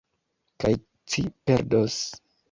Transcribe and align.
Kaj 0.63 0.71
ci 1.13 1.23
perdos. 1.51 1.99